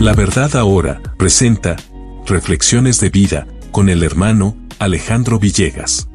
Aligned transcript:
La 0.00 0.12
verdad 0.12 0.54
ahora 0.56 1.00
presenta 1.16 1.76
Reflexiones 2.26 3.00
de 3.00 3.10
vida 3.10 3.46
con 3.70 3.88
el 3.88 4.02
hermano 4.02 4.56
Alejandro 4.78 5.38
Villegas. 5.38 6.08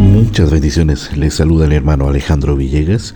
Muchas 0.00 0.50
bendiciones. 0.50 1.16
Les 1.16 1.34
saluda 1.34 1.66
el 1.66 1.72
hermano 1.72 2.08
Alejandro 2.08 2.56
Villegas. 2.56 3.14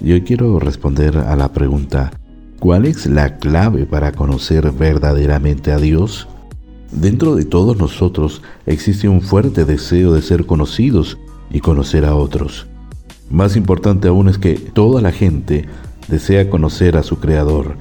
Y 0.00 0.12
hoy 0.12 0.22
quiero 0.22 0.58
responder 0.58 1.18
a 1.18 1.34
la 1.36 1.52
pregunta, 1.52 2.12
¿cuál 2.60 2.86
es 2.86 3.06
la 3.06 3.38
clave 3.38 3.84
para 3.84 4.12
conocer 4.12 4.70
verdaderamente 4.72 5.72
a 5.72 5.78
Dios? 5.78 6.28
Dentro 6.92 7.34
de 7.34 7.44
todos 7.44 7.76
nosotros 7.76 8.42
existe 8.64 9.08
un 9.08 9.20
fuerte 9.20 9.64
deseo 9.64 10.12
de 10.12 10.22
ser 10.22 10.46
conocidos 10.46 11.18
y 11.50 11.60
conocer 11.60 12.04
a 12.04 12.14
otros. 12.14 12.66
Más 13.30 13.56
importante 13.56 14.08
aún 14.08 14.28
es 14.28 14.38
que 14.38 14.54
toda 14.54 15.02
la 15.02 15.12
gente 15.12 15.66
desea 16.08 16.50
conocer 16.50 16.96
a 16.96 17.02
su 17.02 17.20
Creador, 17.20 17.76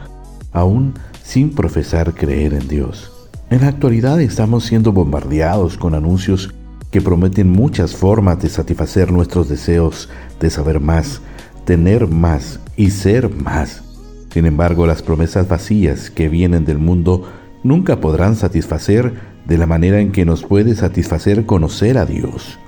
aún 0.51 0.93
sin 1.23 1.55
profesar 1.55 2.13
creer 2.13 2.53
en 2.53 2.67
Dios. 2.67 3.11
En 3.49 3.61
la 3.61 3.67
actualidad 3.67 4.19
estamos 4.21 4.65
siendo 4.65 4.91
bombardeados 4.91 5.77
con 5.77 5.95
anuncios 5.95 6.53
que 6.91 7.01
prometen 7.01 7.49
muchas 7.49 7.95
formas 7.95 8.41
de 8.41 8.49
satisfacer 8.49 9.11
nuestros 9.11 9.49
deseos 9.49 10.09
de 10.39 10.49
saber 10.49 10.79
más, 10.79 11.21
tener 11.65 12.07
más 12.07 12.59
y 12.75 12.91
ser 12.91 13.29
más. 13.29 13.83
Sin 14.31 14.45
embargo, 14.45 14.85
las 14.85 15.01
promesas 15.01 15.47
vacías 15.47 16.09
que 16.09 16.29
vienen 16.29 16.65
del 16.65 16.77
mundo 16.77 17.29
nunca 17.63 17.99
podrán 17.99 18.35
satisfacer 18.35 19.13
de 19.45 19.57
la 19.57 19.65
manera 19.65 19.99
en 19.99 20.11
que 20.11 20.25
nos 20.25 20.43
puede 20.43 20.75
satisfacer 20.75 21.45
conocer 21.45 21.97
a 21.97 22.05
Dios. 22.05 22.59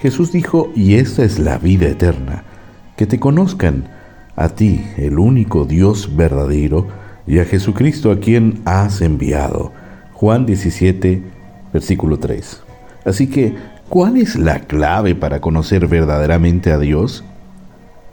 Jesús 0.00 0.30
dijo, 0.30 0.70
y 0.76 0.94
esta 0.94 1.24
es 1.24 1.38
la 1.38 1.58
vida 1.58 1.88
eterna, 1.88 2.44
que 2.96 3.06
te 3.06 3.18
conozcan 3.18 3.88
a 4.38 4.50
ti, 4.50 4.86
el 4.96 5.18
único 5.18 5.64
Dios 5.64 6.14
verdadero, 6.14 6.86
y 7.26 7.40
a 7.40 7.44
Jesucristo 7.44 8.12
a 8.12 8.20
quien 8.20 8.60
has 8.64 9.00
enviado. 9.00 9.72
Juan 10.12 10.46
17, 10.46 11.22
versículo 11.72 12.18
3. 12.18 12.62
Así 13.04 13.26
que, 13.26 13.56
¿cuál 13.88 14.16
es 14.16 14.36
la 14.36 14.60
clave 14.60 15.16
para 15.16 15.40
conocer 15.40 15.88
verdaderamente 15.88 16.70
a 16.70 16.78
Dios? 16.78 17.24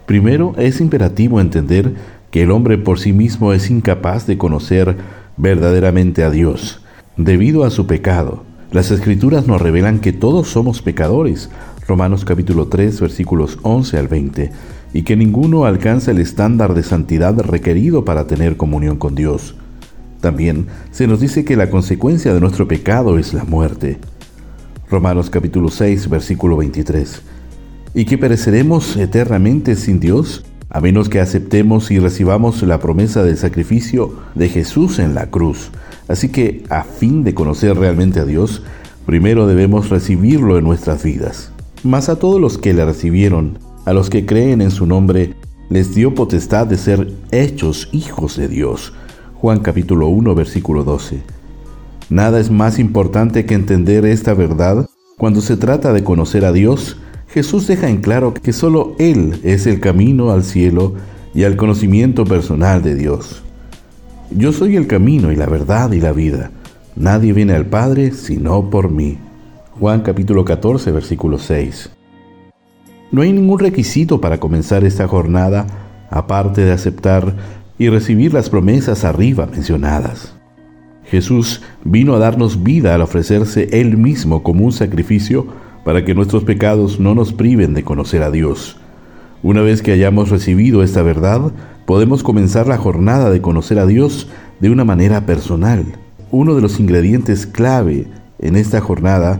Primero, 0.08 0.56
es 0.58 0.82
imperativo 0.82 1.40
entender 1.40 1.94
que 2.32 2.42
el 2.42 2.52
hombre 2.52 2.80
por 2.80 3.00
sí 3.00 3.14
mismo 3.14 3.54
es 3.54 3.70
incapaz 3.70 4.26
de 4.26 4.40
conocer 4.40 4.98
verdaderamente 5.38 6.24
a 6.24 6.32
Dios, 6.32 6.82
debido 7.18 7.66
a 7.66 7.70
su 7.70 7.86
pecado. 7.86 8.44
Las 8.72 8.90
escrituras 8.90 9.46
nos 9.46 9.62
revelan 9.62 10.00
que 10.00 10.12
todos 10.12 10.48
somos 10.50 10.82
pecadores, 10.82 11.52
Romanos 11.88 12.26
capítulo 12.26 12.68
3 12.68 13.00
versículos 13.00 13.60
11 13.62 14.00
al 14.00 14.08
20, 14.08 14.52
y 14.96 15.04
que 15.04 15.18
ninguno 15.18 15.66
alcanza 15.66 16.12
el 16.12 16.20
estándar 16.20 16.74
de 16.74 16.82
santidad 16.82 17.38
requerido 17.42 18.06
para 18.06 18.28
tener 18.28 18.56
comunión 18.56 18.96
con 18.96 19.14
Dios. 19.14 19.56
También 20.22 20.68
se 20.92 21.06
nos 21.06 21.20
dice 21.20 21.44
que 21.44 21.58
la 21.58 21.70
consecuencia 21.70 22.34
de 22.34 22.40
nuestro 22.40 22.66
pecado 22.66 23.18
es 23.20 23.34
la 23.34 23.44
muerte. 23.44 23.98
Romanos 24.90 25.30
capítulo 25.30 25.68
6 25.68 26.10
versículo 26.10 26.56
23. 26.56 27.24
Y 27.94 28.06
que 28.06 28.18
pereceremos 28.18 28.96
eternamente 28.96 29.76
sin 29.76 30.00
Dios 30.00 30.46
a 30.70 30.80
menos 30.80 31.10
que 31.10 31.20
aceptemos 31.20 31.92
y 31.92 32.00
recibamos 32.00 32.64
la 32.64 32.80
promesa 32.80 33.22
del 33.22 33.36
sacrificio 33.36 34.14
de 34.34 34.48
Jesús 34.48 35.00
en 35.00 35.14
la 35.14 35.30
cruz. 35.30 35.72
Así 36.08 36.30
que, 36.30 36.64
a 36.70 36.84
fin 36.84 37.26
de 37.26 37.34
conocer 37.34 37.76
realmente 37.76 38.22
a 38.22 38.26
Dios, 38.26 38.64
primero 39.06 39.46
debemos 39.46 39.90
recibirlo 39.90 40.58
en 40.58 40.64
nuestras 40.64 41.04
vidas. 41.04 41.52
Mas 41.84 42.08
a 42.08 42.18
todos 42.18 42.40
los 42.40 42.58
que 42.58 42.74
le 42.74 42.86
recibieron, 42.86 43.60
a 43.86 43.94
los 43.94 44.10
que 44.10 44.26
creen 44.26 44.62
en 44.62 44.72
su 44.72 44.86
nombre, 44.86 45.34
les 45.70 45.96
dio 45.96 46.14
potestad 46.14 46.68
de 46.68 46.78
ser 46.78 47.12
hechos 47.32 47.90
hijos 47.92 48.38
de 48.38 48.48
Dios. 48.48 48.94
Juan 49.36 49.60
capítulo 49.60 50.08
1 50.08 50.36
versículo 50.36 50.84
12. 50.84 51.22
Nada 52.10 52.40
es 52.40 52.52
más 52.52 52.80
importante 52.80 53.46
que 53.46 53.56
entender 53.56 54.06
esta 54.06 54.34
verdad 54.34 54.88
cuando 55.18 55.42
se 55.42 55.58
trata 55.58 55.94
de 55.94 56.04
conocer 56.04 56.46
a 56.46 56.52
Dios 56.52 56.98
Jesús 57.36 57.68
deja 57.68 57.90
en 57.90 57.98
claro 57.98 58.34
que 58.34 58.54
solo 58.54 58.96
Él 58.98 59.42
es 59.44 59.68
el 59.68 59.82
camino 59.82 60.32
al 60.32 60.46
cielo 60.46 60.94
y 61.34 61.44
al 61.44 61.58
conocimiento 61.58 62.24
personal 62.24 62.82
de 62.82 62.96
Dios. 62.96 63.44
Yo 64.32 64.54
soy 64.54 64.78
el 64.78 64.88
camino 64.88 65.34
y 65.34 65.36
la 65.36 65.46
verdad 65.46 65.92
y 65.92 66.00
la 66.00 66.14
vida. 66.14 66.52
Nadie 66.96 67.34
viene 67.34 67.54
al 67.54 67.66
Padre 67.66 68.12
sino 68.12 68.70
por 68.70 68.90
mí. 68.90 69.18
Juan 69.78 70.02
capítulo 70.02 70.46
14 70.46 70.94
versículo 70.94 71.38
6. 71.38 71.90
No 73.12 73.22
hay 73.22 73.32
ningún 73.32 73.60
requisito 73.60 74.20
para 74.20 74.40
comenzar 74.40 74.84
esta 74.84 75.08
jornada 75.08 75.68
aparte 76.10 76.62
de 76.62 76.72
aceptar 76.72 77.36
y 77.78 77.90
recibir 77.90 78.34
las 78.34 78.50
promesas 78.50 79.04
arriba 79.04 79.46
mencionadas. 79.46 80.36
Jesús 81.06 81.62
vino 81.84 82.16
a 82.16 82.20
darnos 82.20 82.64
vida 82.64 82.96
al 82.96 83.02
ofrecerse 83.02 83.70
Él 83.72 83.98
mismo 83.98 84.44
como 84.44 84.66
un 84.66 84.72
sacrificio 84.72 85.46
para 85.84 86.04
que 86.04 86.16
nuestros 86.16 86.44
pecados 86.44 87.00
no 87.00 87.14
nos 87.14 87.32
priven 87.32 87.74
de 87.74 87.84
conocer 87.84 88.24
a 88.24 88.32
Dios. 88.32 88.78
Una 89.44 89.62
vez 89.62 89.84
que 89.84 89.92
hayamos 89.92 90.32
recibido 90.32 90.82
esta 90.82 91.04
verdad, 91.04 91.52
podemos 91.86 92.24
comenzar 92.24 92.66
la 92.66 92.78
jornada 92.78 93.30
de 93.30 93.42
conocer 93.42 93.78
a 93.78 93.86
Dios 93.86 94.28
de 94.60 94.72
una 94.72 94.84
manera 94.84 95.28
personal. 95.28 95.86
Uno 96.32 96.56
de 96.56 96.62
los 96.62 96.80
ingredientes 96.80 97.46
clave 97.46 98.08
en 98.40 98.56
esta 98.56 98.82
jornada 98.82 99.40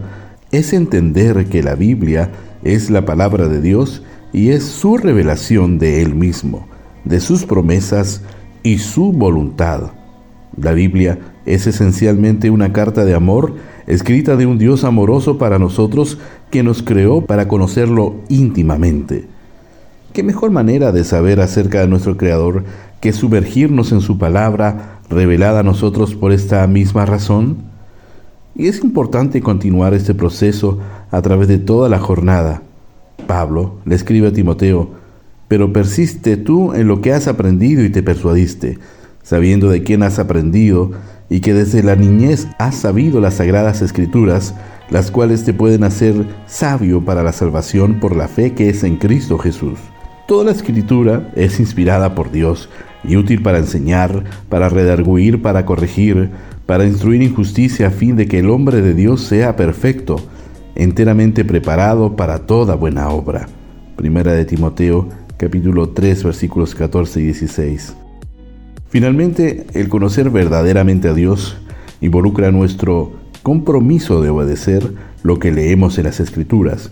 es 0.52 0.72
entender 0.72 1.48
que 1.48 1.64
la 1.64 1.74
Biblia 1.74 2.30
es 2.66 2.90
la 2.90 3.06
palabra 3.06 3.48
de 3.48 3.62
Dios 3.62 4.02
y 4.34 4.50
es 4.50 4.64
su 4.64 4.98
revelación 4.98 5.80
de 5.80 6.02
Él 6.02 6.16
mismo, 6.16 6.68
de 7.06 7.22
sus 7.22 7.46
promesas 7.46 8.24
y 8.64 8.80
su 8.80 9.14
voluntad. 9.14 9.92
La 10.60 10.74
Biblia 10.74 11.20
es 11.46 11.68
esencialmente 11.68 12.50
una 12.50 12.74
carta 12.74 13.06
de 13.06 13.14
amor 13.14 13.54
escrita 13.86 14.36
de 14.36 14.48
un 14.48 14.58
Dios 14.58 14.84
amoroso 14.84 15.38
para 15.38 15.60
nosotros 15.60 16.18
que 16.50 16.64
nos 16.64 16.82
creó 16.82 17.22
para 17.22 17.48
conocerlo 17.48 18.16
íntimamente. 18.30 19.28
¿Qué 20.12 20.24
mejor 20.24 20.50
manera 20.50 20.92
de 20.92 21.04
saber 21.04 21.42
acerca 21.42 21.82
de 21.82 21.88
nuestro 21.88 22.18
Creador 22.18 22.64
que 23.00 23.14
sumergirnos 23.14 23.92
en 23.92 24.02
su 24.02 24.18
palabra 24.18 25.02
revelada 25.08 25.60
a 25.60 25.64
nosotros 25.64 26.16
por 26.16 26.32
esta 26.32 26.66
misma 26.66 27.06
razón? 27.06 27.75
Y 28.56 28.68
es 28.68 28.82
importante 28.84 29.42
continuar 29.42 29.94
este 29.94 30.14
proceso 30.14 30.80
a 31.12 31.22
través 31.22 31.50
de 31.50 31.58
toda 31.58 31.90
la 31.90 32.00
jornada. 32.00 32.62
Pablo 33.28 33.80
le 33.84 33.96
escribe 33.96 34.30
a 34.30 34.34
Timoteo, 34.34 34.92
pero 35.50 35.74
persiste 35.74 36.38
tú 36.38 36.74
en 36.74 36.88
lo 36.88 37.02
que 37.02 37.12
has 37.12 37.28
aprendido 37.28 37.84
y 37.84 37.90
te 37.90 38.02
persuadiste, 38.02 38.80
sabiendo 39.24 39.70
de 39.70 39.84
quién 39.84 40.04
has 40.04 40.20
aprendido 40.20 40.92
y 41.30 41.42
que 41.42 41.54
desde 41.54 41.84
la 41.84 41.98
niñez 41.98 42.48
has 42.58 42.76
sabido 42.76 43.20
las 43.20 43.36
sagradas 43.36 43.82
escrituras, 43.82 44.56
las 44.90 45.12
cuales 45.12 45.44
te 45.44 45.54
pueden 45.54 45.84
hacer 45.84 46.16
sabio 46.46 47.04
para 47.04 47.24
la 47.24 47.34
salvación 47.34 48.00
por 48.00 48.16
la 48.16 48.30
fe 48.30 48.54
que 48.54 48.70
es 48.70 48.86
en 48.86 48.96
Cristo 48.96 49.38
Jesús. 49.38 49.80
Toda 50.28 50.46
la 50.46 50.52
escritura 50.52 51.30
es 51.36 51.60
inspirada 51.60 52.16
por 52.16 52.32
Dios 52.32 52.70
y 53.04 53.18
útil 53.18 53.42
para 53.42 53.58
enseñar, 53.58 54.24
para 54.50 54.70
redarguir, 54.70 55.42
para 55.42 55.66
corregir, 55.66 56.32
para 56.66 56.86
instruir 56.86 57.22
injusticia 57.22 57.88
a 57.88 57.92
fin 57.92 58.16
de 58.16 58.28
que 58.28 58.40
el 58.40 58.50
hombre 58.50 58.82
de 58.82 58.94
Dios 58.94 59.22
sea 59.22 59.56
perfecto, 59.56 60.18
enteramente 60.76 61.46
preparado 61.46 62.16
para 62.16 62.40
toda 62.40 62.76
buena 62.76 63.10
obra. 63.10 63.48
Primera 63.96 64.34
de 64.34 64.46
Timoteo, 64.46 65.08
capítulo 65.38 65.90
3, 65.90 66.24
versículos 66.24 66.74
14 66.76 67.22
y 67.22 67.24
16. 67.26 67.96
Finalmente, 68.90 69.68
el 69.74 69.90
conocer 69.90 70.30
verdaderamente 70.30 71.08
a 71.08 71.14
Dios 71.14 71.58
involucra 72.02 72.52
nuestro 72.52 73.14
compromiso 73.44 74.22
de 74.22 74.30
obedecer 74.30 74.92
lo 75.22 75.40
que 75.40 75.52
leemos 75.52 75.98
en 75.98 76.06
las 76.06 76.20
Escrituras. 76.20 76.92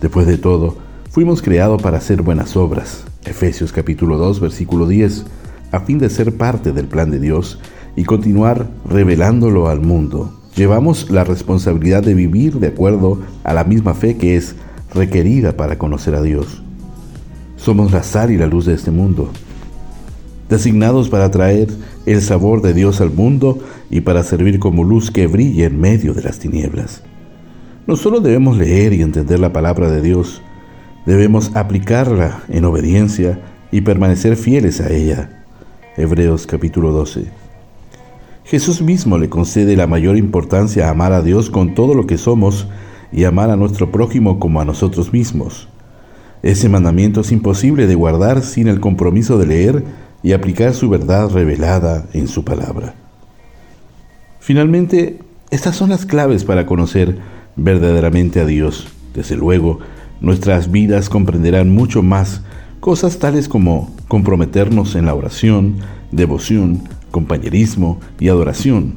Después 0.00 0.26
de 0.26 0.36
todo, 0.36 0.76
fuimos 1.10 1.40
creados 1.42 1.80
para 1.80 1.98
hacer 1.98 2.22
buenas 2.22 2.56
obras. 2.56 3.04
Efesios 3.24 3.72
capítulo 3.72 4.18
2, 4.18 4.40
versículo 4.40 4.86
10, 4.86 5.24
a 5.72 5.80
fin 5.80 5.98
de 5.98 6.10
ser 6.10 6.36
parte 6.36 6.72
del 6.72 6.86
plan 6.86 7.10
de 7.10 7.20
Dios 7.20 7.58
y 7.96 8.04
continuar 8.04 8.68
revelándolo 8.88 9.68
al 9.68 9.80
mundo. 9.80 10.32
Llevamos 10.56 11.10
la 11.10 11.24
responsabilidad 11.24 12.02
de 12.02 12.14
vivir 12.14 12.60
de 12.60 12.68
acuerdo 12.68 13.20
a 13.42 13.54
la 13.54 13.64
misma 13.64 13.94
fe 13.94 14.16
que 14.16 14.36
es 14.36 14.54
requerida 14.92 15.56
para 15.56 15.78
conocer 15.78 16.14
a 16.14 16.22
Dios. 16.22 16.62
Somos 17.56 17.92
la 17.92 18.02
sal 18.02 18.30
y 18.30 18.36
la 18.36 18.46
luz 18.46 18.66
de 18.66 18.74
este 18.74 18.90
mundo 18.90 19.30
designados 20.48 21.08
para 21.08 21.30
traer 21.30 21.68
el 22.06 22.20
sabor 22.20 22.62
de 22.62 22.74
Dios 22.74 23.00
al 23.00 23.10
mundo 23.10 23.58
y 23.90 24.02
para 24.02 24.22
servir 24.22 24.58
como 24.58 24.84
luz 24.84 25.10
que 25.10 25.26
brille 25.26 25.64
en 25.64 25.80
medio 25.80 26.14
de 26.14 26.22
las 26.22 26.38
tinieblas. 26.38 27.02
No 27.86 27.96
solo 27.96 28.20
debemos 28.20 28.56
leer 28.56 28.92
y 28.92 29.02
entender 29.02 29.40
la 29.40 29.52
palabra 29.52 29.90
de 29.90 30.00
Dios, 30.00 30.42
debemos 31.06 31.54
aplicarla 31.54 32.42
en 32.48 32.64
obediencia 32.64 33.40
y 33.70 33.82
permanecer 33.82 34.36
fieles 34.36 34.80
a 34.80 34.90
ella. 34.90 35.44
Hebreos 35.96 36.46
capítulo 36.46 36.92
12. 36.92 37.43
Jesús 38.44 38.82
mismo 38.82 39.16
le 39.16 39.30
concede 39.30 39.74
la 39.74 39.86
mayor 39.86 40.18
importancia 40.18 40.86
a 40.86 40.90
amar 40.90 41.14
a 41.14 41.22
Dios 41.22 41.48
con 41.48 41.74
todo 41.74 41.94
lo 41.94 42.06
que 42.06 42.18
somos 42.18 42.68
y 43.10 43.24
amar 43.24 43.50
a 43.50 43.56
nuestro 43.56 43.90
prójimo 43.90 44.38
como 44.38 44.60
a 44.60 44.66
nosotros 44.66 45.12
mismos. 45.14 45.68
Ese 46.42 46.68
mandamiento 46.68 47.22
es 47.22 47.32
imposible 47.32 47.86
de 47.86 47.94
guardar 47.94 48.42
sin 48.42 48.68
el 48.68 48.80
compromiso 48.80 49.38
de 49.38 49.46
leer 49.46 49.84
y 50.22 50.32
aplicar 50.32 50.74
su 50.74 50.90
verdad 50.90 51.30
revelada 51.30 52.06
en 52.12 52.28
su 52.28 52.44
palabra. 52.44 52.94
Finalmente, 54.40 55.20
estas 55.50 55.76
son 55.76 55.88
las 55.88 56.04
claves 56.04 56.44
para 56.44 56.66
conocer 56.66 57.16
verdaderamente 57.56 58.40
a 58.40 58.44
Dios. 58.44 58.88
Desde 59.14 59.36
luego, 59.36 59.78
nuestras 60.20 60.70
vidas 60.70 61.08
comprenderán 61.08 61.70
mucho 61.70 62.02
más 62.02 62.42
cosas 62.80 63.18
tales 63.18 63.48
como 63.48 63.90
comprometernos 64.08 64.96
en 64.96 65.06
la 65.06 65.14
oración, 65.14 65.76
devoción, 66.16 66.82
compañerismo 67.10 68.00
y 68.18 68.28
adoración. 68.28 68.94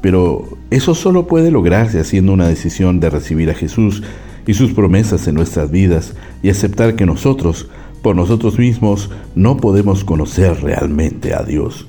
Pero 0.00 0.46
eso 0.70 0.94
solo 0.94 1.26
puede 1.26 1.50
lograrse 1.50 2.00
haciendo 2.00 2.32
una 2.32 2.48
decisión 2.48 3.00
de 3.00 3.10
recibir 3.10 3.50
a 3.50 3.54
Jesús 3.54 4.02
y 4.46 4.54
sus 4.54 4.72
promesas 4.72 5.26
en 5.26 5.34
nuestras 5.34 5.70
vidas 5.70 6.14
y 6.42 6.50
aceptar 6.50 6.94
que 6.94 7.06
nosotros, 7.06 7.68
por 8.02 8.14
nosotros 8.14 8.58
mismos, 8.58 9.10
no 9.34 9.56
podemos 9.56 10.04
conocer 10.04 10.62
realmente 10.62 11.34
a 11.34 11.42
Dios. 11.42 11.86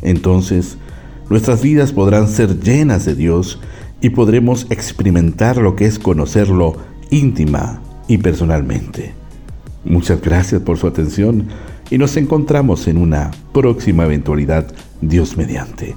Entonces, 0.00 0.78
nuestras 1.28 1.62
vidas 1.62 1.92
podrán 1.92 2.28
ser 2.28 2.60
llenas 2.60 3.04
de 3.04 3.14
Dios 3.14 3.60
y 4.00 4.10
podremos 4.10 4.66
experimentar 4.70 5.58
lo 5.58 5.76
que 5.76 5.86
es 5.86 5.98
conocerlo 5.98 6.76
íntima 7.10 7.80
y 8.08 8.18
personalmente. 8.18 9.14
Muchas 9.84 10.20
gracias 10.20 10.62
por 10.62 10.78
su 10.78 10.86
atención 10.86 11.48
y 11.92 11.98
nos 11.98 12.16
encontramos 12.16 12.88
en 12.88 12.96
una 12.96 13.30
próxima 13.52 14.06
eventualidad, 14.06 14.74
Dios 15.02 15.36
mediante. 15.36 15.94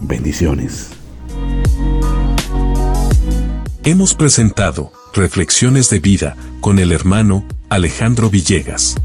Bendiciones. 0.00 0.88
Hemos 3.84 4.14
presentado 4.14 4.90
Reflexiones 5.12 5.90
de 5.90 6.00
Vida 6.00 6.34
con 6.62 6.78
el 6.78 6.92
hermano 6.92 7.44
Alejandro 7.68 8.30
Villegas. 8.30 8.96